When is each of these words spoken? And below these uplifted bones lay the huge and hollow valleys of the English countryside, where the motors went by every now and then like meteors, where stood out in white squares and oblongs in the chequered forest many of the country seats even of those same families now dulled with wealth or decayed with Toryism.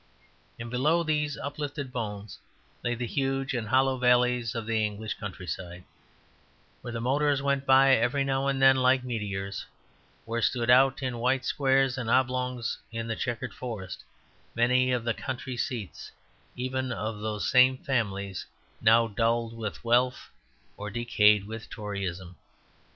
And 0.57 0.71
below 0.71 1.03
these 1.03 1.37
uplifted 1.37 1.91
bones 1.91 2.39
lay 2.83 2.95
the 2.95 3.05
huge 3.05 3.53
and 3.53 3.67
hollow 3.67 3.99
valleys 3.99 4.55
of 4.55 4.65
the 4.65 4.83
English 4.83 5.13
countryside, 5.19 5.83
where 6.81 6.91
the 6.91 6.99
motors 6.99 7.43
went 7.43 7.67
by 7.67 7.93
every 7.95 8.23
now 8.23 8.47
and 8.47 8.59
then 8.59 8.77
like 8.77 9.03
meteors, 9.03 9.63
where 10.25 10.41
stood 10.41 10.71
out 10.71 11.03
in 11.03 11.19
white 11.19 11.45
squares 11.45 11.99
and 11.99 12.09
oblongs 12.09 12.79
in 12.91 13.05
the 13.05 13.15
chequered 13.15 13.53
forest 13.53 14.03
many 14.55 14.91
of 14.91 15.03
the 15.03 15.13
country 15.13 15.55
seats 15.55 16.09
even 16.55 16.91
of 16.91 17.19
those 17.19 17.47
same 17.47 17.77
families 17.77 18.47
now 18.81 19.05
dulled 19.07 19.55
with 19.55 19.85
wealth 19.85 20.31
or 20.77 20.89
decayed 20.89 21.45
with 21.45 21.69
Toryism. 21.69 22.37